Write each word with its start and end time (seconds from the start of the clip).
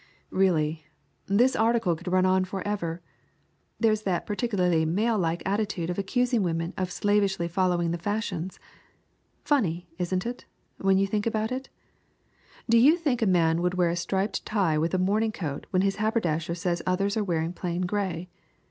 Really, 0.31 0.87
this 1.27 1.55
article 1.55 1.95
could 1.95 2.07
run 2.07 2.25
on 2.25 2.43
forever. 2.43 3.03
There's 3.79 4.01
that 4.01 4.25
particularly 4.25 4.83
manlike 4.83 5.43
attitude 5.45 5.91
of 5.91 5.99
accusing 5.99 6.41
women 6.41 6.73
of 6.75 6.91
slavishly 6.91 7.47
following 7.47 7.91
the 7.91 7.99
fashions! 7.99 8.59
Funny, 9.43 9.89
isn't 9.99 10.25
it, 10.25 10.45
when 10.79 10.97
you 10.97 11.05
think 11.05 11.27
about 11.27 11.51
it? 11.51 11.69
Do 12.67 12.79
you 12.79 12.97
think 12.97 13.21
a 13.21 13.27
man 13.27 13.61
would 13.61 13.75
wear 13.75 13.91
a 13.91 13.95
striped 13.95 14.43
tie 14.43 14.75
with 14.79 14.95
a 14.95 14.97
morning 14.97 15.31
coat 15.31 15.67
when 15.69 15.83
his 15.83 15.97
haberdasher 15.97 16.55
says 16.55 16.81
others 16.87 17.15
are 17.15 17.23
wearing 17.23 17.53
plain 17.53 17.81
gray? 17.81 18.27